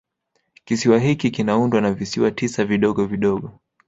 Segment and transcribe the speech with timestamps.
[0.65, 3.59] Kisiwa hiki kinaundwa na visiwa tisa vidogo vidogo